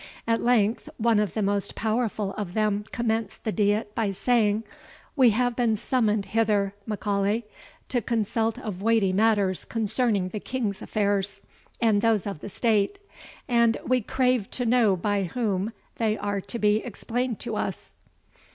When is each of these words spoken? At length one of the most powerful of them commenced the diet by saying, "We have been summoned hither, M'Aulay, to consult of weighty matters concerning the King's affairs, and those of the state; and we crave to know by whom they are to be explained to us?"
At 0.25 0.41
length 0.41 0.89
one 0.97 1.19
of 1.19 1.35
the 1.35 1.43
most 1.43 1.75
powerful 1.75 2.33
of 2.33 2.55
them 2.55 2.85
commenced 2.91 3.43
the 3.43 3.51
diet 3.51 3.93
by 3.93 4.09
saying, 4.09 4.63
"We 5.15 5.29
have 5.29 5.55
been 5.55 5.75
summoned 5.75 6.25
hither, 6.25 6.73
M'Aulay, 6.87 7.43
to 7.89 8.01
consult 8.01 8.57
of 8.57 8.81
weighty 8.81 9.13
matters 9.13 9.63
concerning 9.63 10.29
the 10.29 10.39
King's 10.39 10.81
affairs, 10.81 11.41
and 11.79 12.01
those 12.01 12.25
of 12.25 12.39
the 12.39 12.49
state; 12.49 12.97
and 13.47 13.77
we 13.85 14.01
crave 14.01 14.49
to 14.49 14.65
know 14.65 14.95
by 14.95 15.25
whom 15.25 15.71
they 15.97 16.17
are 16.17 16.41
to 16.41 16.57
be 16.57 16.77
explained 16.77 17.37
to 17.41 17.55
us?" 17.55 17.93